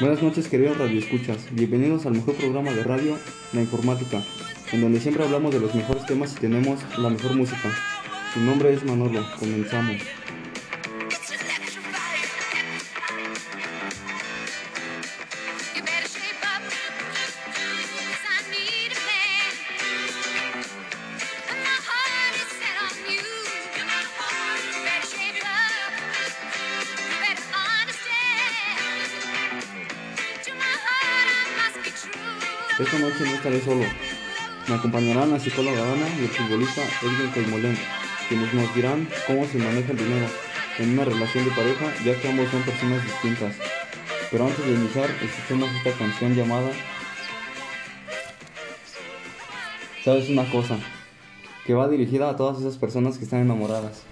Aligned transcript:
Buenas 0.00 0.22
noches 0.22 0.48
queridos 0.48 0.78
radioescuchas, 0.78 1.36
bienvenidos 1.50 2.06
al 2.06 2.14
mejor 2.14 2.34
programa 2.34 2.72
de 2.72 2.82
radio, 2.82 3.18
La 3.52 3.60
Informática, 3.60 4.24
en 4.72 4.80
donde 4.80 4.98
siempre 4.98 5.24
hablamos 5.24 5.52
de 5.52 5.60
los 5.60 5.74
mejores 5.74 6.06
temas 6.06 6.34
y 6.34 6.40
tenemos 6.40 6.80
la 6.96 7.10
mejor 7.10 7.34
música. 7.34 7.70
Mi 8.34 8.46
nombre 8.46 8.72
es 8.72 8.82
Manolo, 8.82 9.22
comenzamos. 9.38 9.96
Esta 32.80 32.98
noche 32.98 33.24
no 33.26 33.34
estaré 33.34 33.60
solo. 33.60 33.84
Me 34.66 34.74
acompañarán 34.74 35.30
la 35.30 35.38
psicóloga 35.38 35.92
Ana 35.92 36.08
y 36.18 36.22
el 36.22 36.28
futbolista 36.28 36.80
Edwin 37.02 37.30
Coimolén, 37.30 37.78
quienes 38.26 38.54
nos 38.54 38.74
dirán 38.74 39.06
cómo 39.26 39.44
se 39.46 39.58
maneja 39.58 39.92
el 39.92 39.98
dinero 39.98 40.26
en 40.78 40.94
una 40.94 41.04
relación 41.04 41.44
de 41.44 41.50
pareja, 41.50 41.92
ya 42.02 42.18
que 42.18 42.28
ambos 42.28 42.48
son 42.50 42.62
personas 42.62 43.04
distintas. 43.04 43.54
Pero 44.30 44.46
antes 44.46 44.64
de 44.64 44.72
iniciar, 44.72 45.10
escuchemos 45.22 45.68
esta 45.74 45.92
canción 45.92 46.34
llamada 46.34 46.70
¿Sabes 50.02 50.30
una 50.30 50.50
cosa? 50.50 50.78
Que 51.66 51.74
va 51.74 51.86
dirigida 51.86 52.30
a 52.30 52.36
todas 52.36 52.60
esas 52.60 52.78
personas 52.78 53.18
que 53.18 53.24
están 53.24 53.40
enamoradas. 53.40 54.04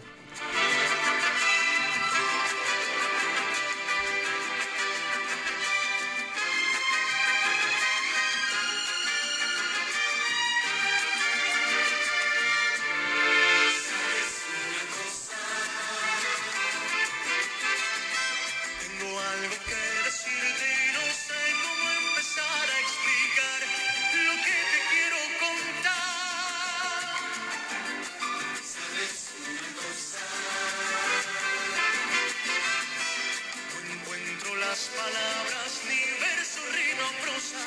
Las 34.79 34.89
palabras 34.95 35.81
ni 35.89 36.03
verso, 36.23 36.61
rima 36.71 37.09
prosa. 37.23 37.59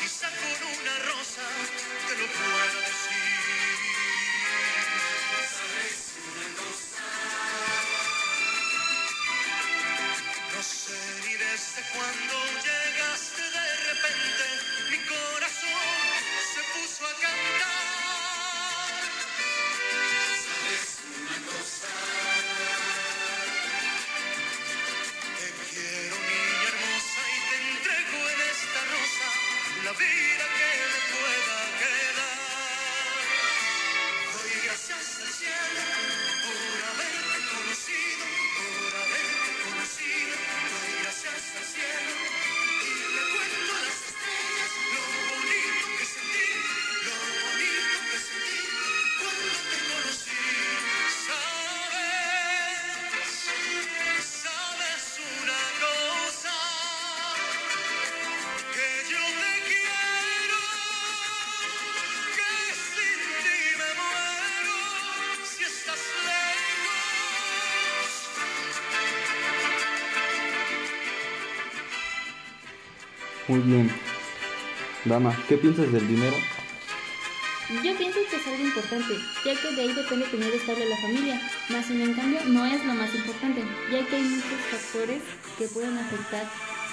Quizá 0.00 0.28
con 0.40 0.58
una 0.80 0.94
rosa 1.10 1.42
te 2.08 2.14
lo 2.18 2.26
pueda 2.26 2.65
gracias 35.42 35.85
Muy 73.48 73.60
bien. 73.60 73.90
Dama, 75.04 75.36
¿qué 75.48 75.56
piensas 75.56 75.92
del 75.92 76.06
dinero? 76.08 76.36
Yo 77.68 77.96
pienso 77.96 78.18
que 78.30 78.36
es 78.36 78.46
algo 78.46 78.64
importante, 78.64 79.14
ya 79.44 79.60
que 79.60 79.74
de 79.74 79.82
ahí 79.82 79.92
depende 79.92 80.26
tener 80.26 80.52
estable 80.54 80.88
la 80.88 80.96
familia, 80.96 81.40
más 81.68 81.86
sin 81.86 82.00
en 82.00 82.14
cambio 82.14 82.40
no 82.46 82.64
es 82.64 82.84
lo 82.84 82.94
más 82.94 83.12
importante, 83.14 83.64
ya 83.90 84.06
que 84.06 84.16
hay 84.16 84.22
muchos 84.22 84.60
factores 84.70 85.22
que 85.58 85.66
pueden 85.68 85.98
afectar 85.98 86.44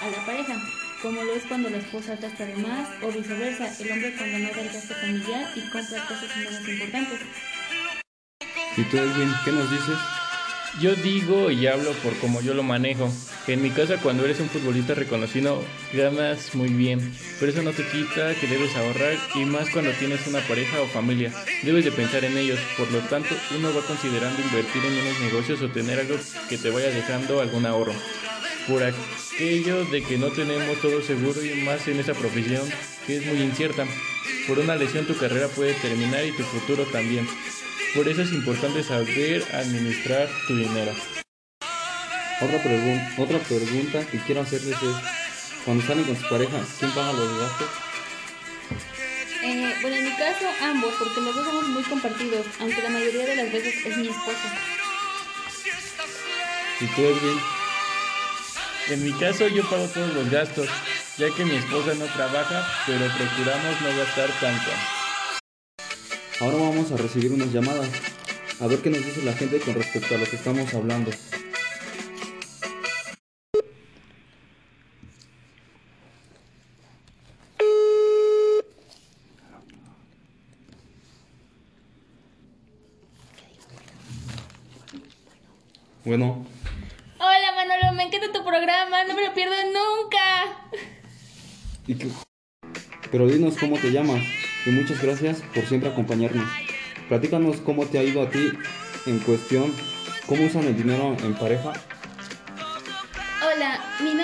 a 0.02 0.09
la 0.09 0.25
pareja, 0.25 0.56
como 1.02 1.24
lo 1.24 1.34
es 1.34 1.44
cuando 1.44 1.69
la 1.69 1.78
esposa 1.78 2.16
gasta 2.16 2.46
de 2.46 2.56
más 2.56 2.90
o 3.03 3.12
viceversa, 3.12 3.68
el 3.80 3.92
hombre 3.92 4.16
cuando 4.18 4.40
no 4.40 4.50
da 4.50 4.62
el 4.62 4.74
gasto 4.74 4.96
familiar 4.96 5.52
y 5.56 5.62
compra 5.69 6.08
cosas 6.08 6.38
menos 6.38 6.68
importantes. 6.68 7.19
¿Y 8.78 8.84
tú, 8.84 8.97
Edwin, 8.97 9.31
qué 9.46 9.52
nos 9.52 9.69
dices? 9.69 9.97
Yo 10.81 10.96
digo 10.96 11.52
y 11.52 11.68
hablo 11.68 11.92
por 12.02 12.18
como 12.18 12.42
yo 12.42 12.56
lo 12.56 12.63
manejo. 12.63 13.12
En 13.46 13.62
mi 13.62 13.72
casa 13.72 13.98
cuando 13.98 14.24
eres 14.24 14.40
un 14.40 14.48
futbolista 14.48 14.94
reconocido 14.94 15.62
ganas 15.92 16.56
muy 16.56 16.70
bien, 16.70 17.14
pero 17.42 17.52
eso 17.52 17.62
no 17.62 17.72
te 17.72 17.86
quita 17.86 18.34
que 18.36 18.48
debes 18.48 18.74
ahorrar 18.78 19.18
y 19.36 19.44
más 19.44 19.70
cuando 19.70 19.92
tienes 19.92 20.26
una 20.28 20.40
pareja 20.40 20.81
o 20.81 20.88
familia. 20.88 21.34
Debes 21.62 21.84
de 21.84 21.92
pensar 21.92 22.24
en 22.24 22.38
ellos, 22.38 22.58
por 22.78 22.90
lo 22.90 23.00
tanto 23.00 23.36
uno 23.54 23.74
va 23.74 23.81
considerando 23.81 24.42
invertir 24.42 24.86
en 24.86 24.94
unos 24.94 25.20
negocios 25.20 25.62
o 25.62 25.68
tener 25.70 26.00
algo 26.00 26.16
que 26.48 26.58
te 26.58 26.70
vaya 26.70 26.90
dejando 26.90 27.42
algún 27.42 27.66
ahorro. 27.66 27.94
Por 28.66 28.81
aquello 28.81 29.84
de 29.86 30.04
que 30.04 30.18
no 30.18 30.30
tenemos 30.30 30.80
todo 30.80 31.02
seguro 31.02 31.44
y 31.44 31.54
más 31.64 31.86
en 31.90 32.00
esa 32.00 32.14
profesión 32.14 32.64
que 33.06 33.18
es 33.18 33.25
muy 33.25 33.42
incierta. 33.42 33.86
Por 34.48 34.60
una 34.60 34.78
lesión 34.78 35.06
tu 35.06 35.18
carrera 35.18 35.50
puede 35.50 35.74
terminar 35.74 36.25
y 36.25 36.31
tu 36.31 36.44
futuro 36.44 36.86
también. 36.86 37.28
Por 37.94 38.08
eso 38.08 38.22
es 38.22 38.31
importante 38.31 38.84
saber 38.84 39.44
administrar 39.54 40.30
tu 40.48 40.56
dinero. 40.56 40.94
Otra, 42.44 42.62
pregun- 42.64 43.14
otra 43.18 43.40
pregunta 43.40 44.06
que 44.06 44.18
quiero 44.20 44.42
hacerles 44.42 44.76
es, 44.81 44.96
cuando 45.66 45.86
salen 45.86 46.04
con 46.04 46.18
su 46.18 46.28
pareja, 46.28 46.59
¿quién 46.80 46.92
paga 46.92 47.14
los 47.14 47.40
gastos? 47.40 47.68
Eh, 49.44 49.76
bueno, 49.81 49.96
en 49.98 50.04
mi 50.06 50.12
caso 50.12 50.46
ambos, 50.62 50.94
porque 51.00 51.22
los 51.22 51.36
dos 51.36 51.46
somos 51.46 51.68
muy 51.70 51.84
compartidos, 51.84 52.46
aunque 52.59 52.81
la 52.81 52.90
mayoría 52.90 53.26
de 53.26 53.36
las 53.36 53.52
veces 53.52 53.74
es 53.86 53.98
mi 53.98 54.08
esposo. 54.08 54.48
¿Y 56.81 56.86
tú, 56.88 57.02
Edwin? 57.02 57.40
En 58.90 59.04
mi 59.06 59.14
caso 59.14 59.48
yo 59.48 59.64
pago 59.70 59.86
todos 59.88 60.14
los 60.14 60.30
gastos, 60.30 60.68
ya 61.18 61.30
que 61.34 61.46
mi 61.46 61.56
esposa 61.56 61.94
no 61.94 62.06
trabaja, 62.06 62.68
pero 62.86 63.06
procuramos 63.08 63.81
no 63.81 63.98
gastar 63.98 64.30
tanto. 64.42 64.72
Ahora 66.42 66.57
vamos 66.57 66.92
a 66.92 66.98
recibir 66.98 67.31
unas 67.31 67.54
llamadas. 67.54 67.88
A 68.60 68.68
ver 68.68 68.80
qué 68.80 68.89
nos 68.89 69.06
dice 69.06 69.22
la 69.24 69.34
gente 69.34 69.60
con 69.60 69.75
respecto 69.75 70.16
a 70.16 70.18
lo 70.18 70.25
que 70.25 70.36
estamos 70.36 70.74
hablando. 70.74 71.12
Bueno, 86.05 86.45
Hola 87.17 87.53
Manolo, 87.55 87.94
me 87.95 88.03
encanta 88.03 88.33
tu 88.33 88.44
programa, 88.44 89.05
no 89.05 89.13
me 89.15 89.25
lo 89.25 89.33
pierdo 89.33 89.55
nunca. 89.67 90.77
¿y 91.88 91.95
qué? 91.95 92.09
Pero 93.09 93.27
dinos 93.27 93.55
cómo 93.57 93.77
te 93.77 93.89
llamas 93.89 94.21
y 94.65 94.71
muchas 94.71 95.01
gracias 95.01 95.41
por 95.55 95.65
siempre 95.65 95.89
acompañarnos. 95.89 96.45
Platícanos 97.07 97.61
cómo 97.61 97.85
te 97.85 98.00
ha 98.00 98.03
ido 98.03 98.21
a 98.21 98.29
ti 98.29 98.51
en 99.05 99.19
cuestión, 99.19 99.73
cómo 100.27 100.44
usan 100.44 100.65
el 100.65 100.75
dinero 100.75 101.15
en 101.23 101.35
pareja. 101.35 101.71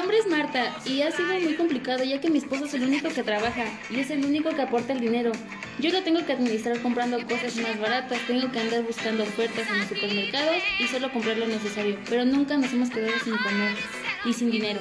Nombre 0.10 0.26
es 0.26 0.38
Marta 0.40 0.76
y 0.88 1.04
ha 1.04 1.12
sido 1.12 1.40
muy 1.40 1.54
complicado 1.54 2.04
ya 2.04 2.20
que 2.20 2.32
mi 2.32 2.40
esposo 2.40 2.66
es 2.66 2.74
el 2.74 2.82
único 2.82 3.10
que 3.10 3.22
trabaja 3.22 3.66
y 3.92 4.00
es 4.00 4.10
el 4.10 4.26
único 4.26 4.50
que 4.50 4.64
aporta 4.64 4.94
el 4.94 5.02
dinero. 5.02 5.32
Yo 5.78 5.92
lo 5.92 6.02
tengo 6.02 6.26
que 6.26 6.34
administrar 6.34 6.82
comprando 6.82 7.24
cosas 7.28 7.56
más 7.58 7.80
baratas, 7.80 8.18
tengo 8.26 8.52
que 8.52 8.60
andar 8.60 8.82
buscando 8.82 9.22
ofertas 9.22 9.70
en 9.70 9.78
los 9.78 9.88
supermercados 9.88 10.64
y 10.80 10.88
solo 10.88 11.14
comprar 11.14 11.38
lo 11.38 11.46
necesario, 11.46 12.00
pero 12.10 12.26
nunca 12.26 12.58
nos 12.58 12.74
hemos 12.74 12.90
quedado 12.90 13.14
sin 13.24 13.38
comer 13.38 13.76
y 14.26 14.34
sin 14.34 14.50
dinero. 14.50 14.80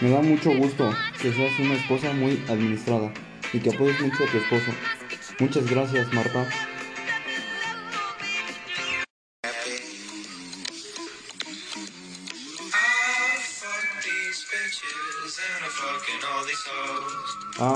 Me 0.00 0.08
da 0.08 0.22
mucho 0.22 0.50
gusto 0.56 0.96
que 1.20 1.30
seas 1.30 1.58
una 1.58 1.74
esposa 1.74 2.10
muy 2.14 2.42
administrada 2.48 3.12
y 3.52 3.58
que 3.58 3.68
apoyes 3.68 4.00
mucho 4.00 4.24
a 4.24 4.28
tu 4.28 4.38
esposo. 4.38 4.72
Muchas 5.40 5.70
gracias, 5.70 6.10
Marta. 6.14 6.48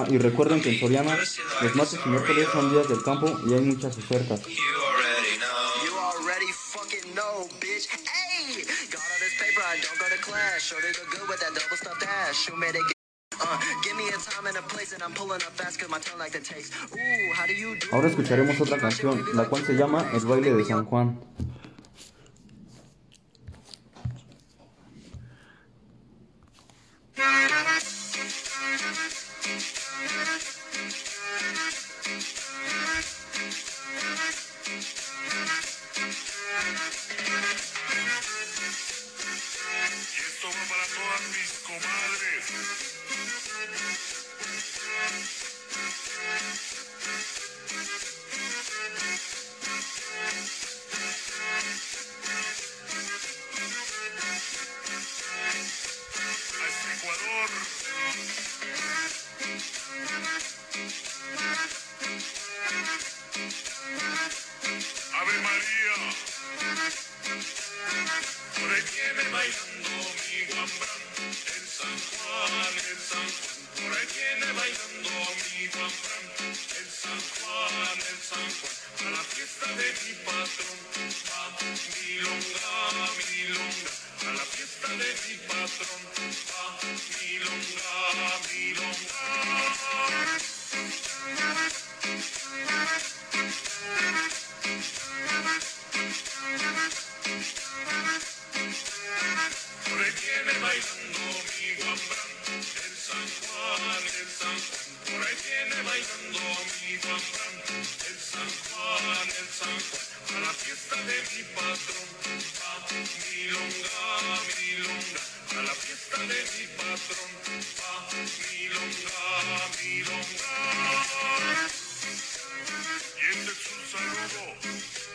Y 0.09 0.19
recuerden 0.19 0.61
que 0.63 0.71
en 0.71 0.81
Soriana 0.81 1.17
los 1.63 1.75
martes 1.75 2.01
y 2.05 2.09
miércoles 2.09 2.49
son 2.53 2.71
días 2.71 2.89
del 2.89 3.03
campo 3.03 3.27
y 3.47 3.55
hay 3.55 3.61
muchas 3.61 3.97
ofertas. 3.99 4.41
You 4.47 4.55
already 4.55 5.39
know. 5.39 5.85
You 5.85 5.93
already 5.99 6.53
fucking 6.53 7.15
know, 7.15 7.49
bitch. 7.61 7.89
Hey, 7.89 8.65
got 8.91 9.01
all 9.01 9.21
this 9.21 9.35
paper, 9.39 9.63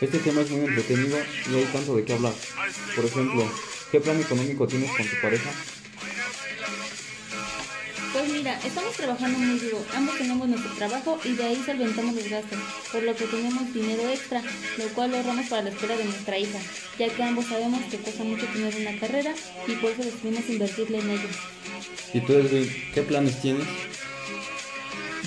Este 0.02 0.18
tema 0.18 0.40
es 0.40 0.50
muy 0.50 0.66
entretenido 0.66 1.16
y 1.48 1.54
hay 1.54 1.64
tanto 1.72 1.94
de 1.94 2.04
qué 2.04 2.14
hablar. 2.14 2.32
Por 2.96 3.04
ejemplo, 3.04 3.48
¿qué 3.92 4.00
plan 4.00 4.20
económico 4.20 4.66
tienes 4.66 4.90
con 4.90 5.06
tu 5.06 5.14
pareja? 5.22 5.48
Pues 8.12 8.28
mira, 8.32 8.58
estamos 8.64 8.96
trabajando 8.96 9.38
muy 9.38 9.60
duro, 9.60 9.78
ambos 9.94 10.18
tenemos 10.18 10.48
nuestro 10.48 10.72
trabajo 10.72 11.20
y 11.24 11.34
de 11.34 11.44
ahí 11.44 11.62
solventamos 11.64 12.16
los 12.16 12.28
gastos, 12.28 12.58
por 12.90 13.04
lo 13.04 13.14
que 13.14 13.26
tenemos 13.26 13.72
dinero 13.72 14.08
extra, 14.08 14.42
lo 14.76 14.88
cual 14.88 15.12
lo 15.12 15.18
ahorramos 15.18 15.46
para 15.46 15.62
la 15.62 15.70
escuela 15.70 15.96
de 15.96 16.04
nuestra 16.04 16.36
hija, 16.36 16.58
ya 16.98 17.08
que 17.08 17.22
ambos 17.22 17.46
sabemos 17.46 17.80
que 17.88 17.98
cuesta 17.98 18.24
mucho 18.24 18.44
tener 18.46 18.74
una 18.74 18.98
carrera 18.98 19.32
y 19.68 19.72
por 19.76 19.92
eso 19.92 20.02
decidimos 20.02 20.48
invertirle 20.48 20.98
en 20.98 21.10
ella. 21.10 21.28
¿Y 22.12 22.20
tú, 22.22 22.32
Edwin, 22.32 22.68
qué 22.92 23.02
planes 23.02 23.40
tienes? 23.40 23.68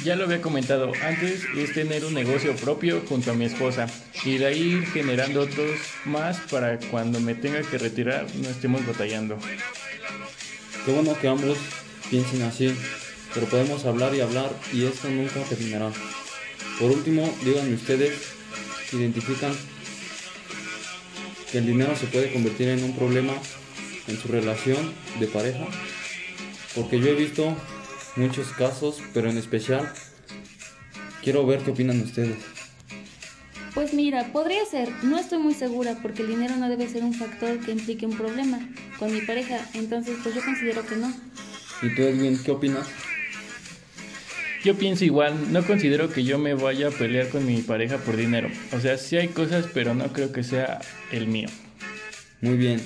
Ya 0.06 0.16
lo 0.16 0.25
había 0.25 0.40
comentado 0.40 0.92
antes, 1.02 1.46
es 1.57 1.74
tener 1.74 2.06
un 2.06 2.13
negocio 2.13 2.56
propio 2.56 3.02
junto 3.10 3.31
a 3.31 3.34
mi 3.34 3.46
esposa 3.46 3.88
y 4.24 4.38
de 4.38 4.46
ahí 4.46 4.86
generando 4.94 5.42
otros 5.42 5.80
más 6.06 6.38
para 6.42 6.78
cuando 6.92 7.19
me 7.19 7.34
tenga 7.34 7.63
que 7.63 7.80
retirar 7.80 8.28
no 8.36 8.48
estemos 8.48 8.86
batallando. 8.86 9.36
Qué 10.86 10.92
bueno 10.92 11.18
que 11.19 11.28
ambos 11.28 11.57
piensen 12.12 12.44
así, 12.44 12.72
pero 13.34 13.48
podemos 13.48 13.84
hablar 13.86 14.13
y 14.13 14.22
hablar 14.22 14.52
y 14.72 14.86
esto 14.86 15.10
nunca 15.10 15.42
terminará. 15.50 15.92
Por 16.80 16.92
último, 16.92 17.36
díganme 17.44 17.74
ustedes, 17.74 18.13
¿identifican 18.94 19.54
que 21.52 21.57
el 21.57 21.66
dinero 21.66 21.96
se 21.96 22.06
puede 22.06 22.31
convertir 22.31 22.68
en 22.68 22.84
un 22.84 22.96
problema 22.96 23.34
en 24.07 24.19
su 24.19 24.28
relación 24.28 24.94
de 25.19 25.25
pareja? 25.25 25.66
Porque 26.75 27.00
yo 27.00 27.07
he 27.07 27.16
visto 27.16 27.57
muchos 28.16 28.48
casos, 28.50 29.02
pero 29.14 29.30
en 29.30 29.38
especial 29.38 29.92
quiero 31.24 31.46
ver 31.46 31.60
qué 31.60 31.72
opinan 31.72 32.02
ustedes. 32.02 32.38
Pues 33.74 33.94
mira, 33.94 34.31
podría 34.31 34.64
ser, 34.66 34.90
no 35.04 35.18
estoy 35.18 35.40
muy 35.40 35.54
segura 35.54 35.98
porque 36.02 36.22
el 36.22 36.30
dinero 36.30 36.56
no 36.56 36.69
debe 36.69 36.88
ser 36.88 37.04
un 37.04 37.14
factor 37.14 37.60
que 37.60 37.72
implique 37.72 38.06
un 38.06 38.16
problema 38.18 38.60
con 38.98 39.12
mi 39.12 39.19
pareja, 39.22 39.68
entonces 39.74 40.18
pues 40.24 40.34
yo 40.34 40.42
considero 40.44 40.86
que 40.86 40.95
no. 40.95 41.14
¿Y 41.81 41.94
tú, 41.94 42.04
Edwin, 42.04 42.42
qué 42.42 42.52
opinas? 42.52 42.88
Yo 44.64 44.76
pienso 44.76 45.04
igual, 45.04 45.52
no 45.52 45.64
considero 45.64 46.10
que 46.10 46.24
yo 46.24 46.40
me 46.40 46.54
vaya 46.54 46.88
a 46.88 46.92
pelear 46.92 47.30
con 47.30 47.45
mi 47.45 47.62
pareja 47.62 47.98
por 47.98 48.16
dinero. 48.16 48.50
O 48.72 48.80
sea, 48.80 48.98
sí 48.98 49.18
hay 49.18 49.28
cosas, 49.28 49.68
pero 49.74 49.94
no 49.94 50.12
creo 50.14 50.31
que 50.31 50.44
sea 50.44 50.80
el 51.12 51.28
mío. 51.28 51.50
Muy 52.42 52.57
bien. 52.57 52.81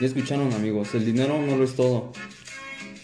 Ya 0.00 0.06
escucharon 0.06 0.52
amigos, 0.52 0.94
el 0.94 1.04
dinero 1.04 1.40
no 1.40 1.56
lo 1.56 1.64
es 1.64 1.76
todo. 1.76 2.12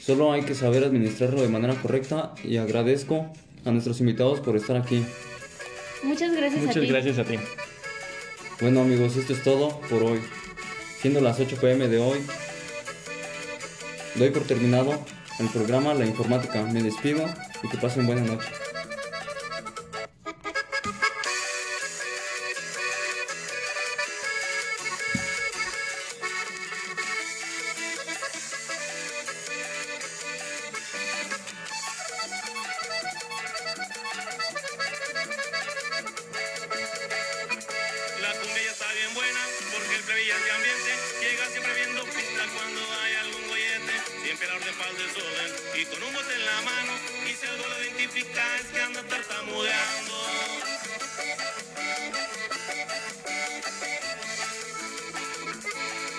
Solo 0.04 0.32
hay 0.32 0.42
que 0.42 0.54
saber 0.54 0.84
administrarlo 0.84 1.40
de 1.40 1.49
manera 1.49 1.75
correcta 1.80 2.34
y 2.44 2.58
agradezco 2.58 3.32
a 3.64 3.70
nuestros 3.70 4.00
invitados 4.00 4.40
por 4.40 4.54
estar 4.56 4.76
aquí. 4.76 5.02
Muchas 6.02 6.32
gracias 6.37 6.62
a 6.62 6.66
Muchas 6.66 6.82
ti. 6.82 6.88
gracias 6.88 7.18
a 7.18 7.25
ti. 7.25 7.37
Bueno 8.61 8.82
amigos, 8.82 9.16
esto 9.16 9.32
es 9.32 9.42
todo 9.42 9.80
por 9.88 10.02
hoy. 10.02 10.20
Siendo 11.00 11.20
las 11.23 11.40
8 11.40 11.56
pm 11.58 11.88
de 11.88 11.99
hoy, 11.99 12.18
doy 14.16 14.30
por 14.30 14.42
terminado 14.42 14.92
el 15.38 15.49
programa 15.49 15.94
La 15.94 16.04
Informática. 16.04 16.62
Me 16.64 16.82
despido 16.82 17.25
y 17.62 17.68
que 17.68 17.78
pasen 17.78 18.06
buena 18.06 18.23
noche. 18.23 18.49
Identifica 48.34 48.56
es 48.56 48.66
que 48.66 48.80
anda 48.80 49.02
tartamudeando. 49.02 50.14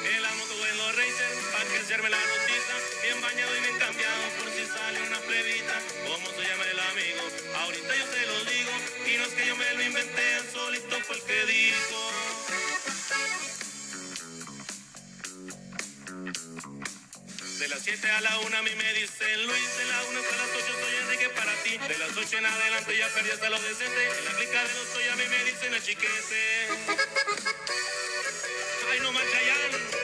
El 0.05 0.25
amo 0.25 0.43
que 0.47 0.69
en 0.69 0.77
los 0.77 0.95
racers 0.95 1.45
para 1.51 1.65
que 1.65 1.79
se 1.85 1.97
la 1.97 2.17
notita. 2.17 2.75
Bien 3.03 3.21
bañado 3.21 3.57
y 3.57 3.59
bien 3.61 3.77
cambiado 3.79 4.23
por 4.39 4.49
si 4.53 4.65
sale 4.65 5.01
una 5.07 5.19
plebita. 5.19 5.81
¿Cómo 6.07 6.29
se 6.29 6.41
llama 6.47 6.63
el 6.71 6.79
amigo? 6.79 7.23
Ahorita 7.61 7.95
yo 7.95 8.05
se 8.05 8.25
lo 8.25 8.45
digo. 8.45 8.71
Y 9.05 9.17
no 9.17 9.23
es 9.25 9.33
que 9.33 9.47
yo 9.47 9.55
me 9.55 9.73
lo 9.73 9.83
inventé, 9.83 10.51
solito 10.53 10.99
fue 11.01 11.15
el 11.15 11.21
que 11.23 11.45
dijo. 11.45 12.11
De 17.59 17.67
las 17.69 17.81
7 17.81 18.11
a 18.11 18.21
la 18.21 18.39
1 18.39 18.57
a 18.57 18.61
mí 18.61 18.71
me 18.75 18.93
dicen 18.93 19.47
Luis, 19.47 19.77
de 19.77 19.85
la 19.85 20.03
1 20.03 20.19
hasta 20.19 20.35
las 20.35 20.49
8 20.55 20.65
soy 20.81 20.84
Enrique 20.84 20.84
de 21.45 21.97
las 21.99 22.17
8 22.17 22.37
en 22.39 22.45
adelante 22.45 22.97
ya 22.97 23.07
perdí 23.09 23.29
hasta 23.29 23.49
los 23.51 23.61
decente. 23.61 24.17
En 24.17 24.25
la 24.25 24.31
clica 24.31 24.63
de 24.63 24.73
los 24.73 24.87
soy 24.87 25.07
a 25.09 25.15
mí 25.15 25.23
me 25.29 25.43
dicen 25.43 25.73
achiquete. 25.75 26.67
Ay, 28.91 28.99
no 29.01 29.11
manchayan. 29.11 29.94